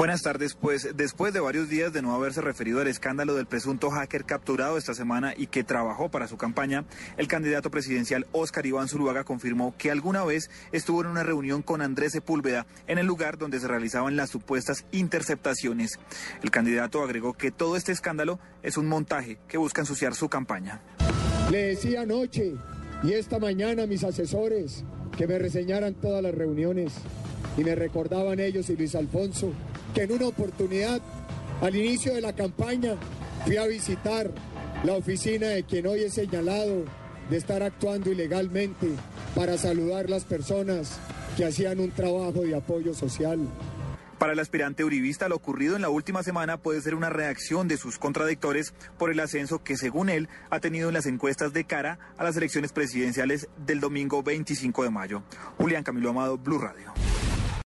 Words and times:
Buenas 0.00 0.22
tardes, 0.22 0.54
pues 0.54 0.96
después 0.96 1.34
de 1.34 1.40
varios 1.40 1.68
días 1.68 1.92
de 1.92 2.00
no 2.00 2.14
haberse 2.14 2.40
referido 2.40 2.80
al 2.80 2.86
escándalo 2.86 3.34
del 3.34 3.44
presunto 3.44 3.90
hacker 3.90 4.24
capturado 4.24 4.78
esta 4.78 4.94
semana 4.94 5.34
y 5.36 5.48
que 5.48 5.62
trabajó 5.62 6.10
para 6.10 6.26
su 6.26 6.38
campaña, 6.38 6.86
el 7.18 7.28
candidato 7.28 7.70
presidencial 7.70 8.26
Óscar 8.32 8.64
Iván 8.64 8.88
Zuluaga 8.88 9.24
confirmó 9.24 9.74
que 9.76 9.90
alguna 9.90 10.24
vez 10.24 10.48
estuvo 10.72 11.02
en 11.02 11.08
una 11.08 11.22
reunión 11.22 11.60
con 11.60 11.82
Andrés 11.82 12.12
Sepúlveda 12.12 12.66
en 12.86 12.96
el 12.96 13.04
lugar 13.04 13.36
donde 13.36 13.60
se 13.60 13.68
realizaban 13.68 14.16
las 14.16 14.30
supuestas 14.30 14.86
interceptaciones. 14.90 15.98
El 16.42 16.50
candidato 16.50 17.02
agregó 17.02 17.34
que 17.34 17.50
todo 17.50 17.76
este 17.76 17.92
escándalo 17.92 18.38
es 18.62 18.78
un 18.78 18.86
montaje 18.86 19.36
que 19.48 19.58
busca 19.58 19.82
ensuciar 19.82 20.14
su 20.14 20.30
campaña. 20.30 20.80
Le 21.50 21.58
decía 21.58 22.00
anoche 22.00 22.54
y 23.02 23.12
esta 23.12 23.38
mañana 23.38 23.82
a 23.82 23.86
mis 23.86 24.02
asesores 24.02 24.82
que 25.18 25.26
me 25.26 25.38
reseñaran 25.38 25.92
todas 25.92 26.22
las 26.22 26.34
reuniones 26.34 26.94
y 27.56 27.64
me 27.64 27.74
recordaban 27.74 28.40
ellos 28.40 28.70
y 28.70 28.76
Luis 28.76 28.94
Alfonso 28.94 29.52
que 29.94 30.02
en 30.02 30.12
una 30.12 30.28
oportunidad, 30.28 31.00
al 31.60 31.76
inicio 31.76 32.14
de 32.14 32.20
la 32.20 32.34
campaña, 32.34 32.94
fui 33.44 33.56
a 33.56 33.66
visitar 33.66 34.30
la 34.84 34.94
oficina 34.94 35.48
de 35.48 35.64
quien 35.64 35.86
hoy 35.86 36.02
es 36.02 36.14
señalado 36.14 36.84
de 37.28 37.36
estar 37.36 37.62
actuando 37.62 38.10
ilegalmente 38.10 38.88
para 39.34 39.56
saludar 39.58 40.10
las 40.10 40.24
personas 40.24 40.98
que 41.36 41.44
hacían 41.44 41.80
un 41.80 41.90
trabajo 41.90 42.42
de 42.42 42.56
apoyo 42.56 42.94
social. 42.94 43.38
Para 44.18 44.34
el 44.34 44.38
aspirante 44.38 44.84
uribista, 44.84 45.30
lo 45.30 45.36
ocurrido 45.36 45.76
en 45.76 45.82
la 45.82 45.88
última 45.88 46.22
semana 46.22 46.58
puede 46.58 46.82
ser 46.82 46.94
una 46.94 47.08
reacción 47.08 47.68
de 47.68 47.78
sus 47.78 47.98
contradictores 47.98 48.74
por 48.98 49.10
el 49.10 49.18
ascenso 49.18 49.62
que, 49.62 49.78
según 49.78 50.10
él, 50.10 50.28
ha 50.50 50.60
tenido 50.60 50.88
en 50.88 50.94
las 50.94 51.06
encuestas 51.06 51.54
de 51.54 51.64
cara 51.64 51.98
a 52.18 52.24
las 52.24 52.36
elecciones 52.36 52.72
presidenciales 52.74 53.48
del 53.64 53.80
domingo 53.80 54.22
25 54.22 54.84
de 54.84 54.90
mayo. 54.90 55.22
Julián 55.56 55.84
Camilo 55.84 56.10
Amado, 56.10 56.36
Blue 56.36 56.58
Radio. 56.58 56.92